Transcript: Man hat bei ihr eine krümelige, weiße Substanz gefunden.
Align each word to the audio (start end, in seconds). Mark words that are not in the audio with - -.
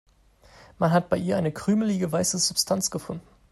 Man 0.79 0.91
hat 0.93 1.09
bei 1.09 1.17
ihr 1.19 1.37
eine 1.37 1.51
krümelige, 1.51 2.11
weiße 2.11 2.39
Substanz 2.39 2.89
gefunden. 2.89 3.27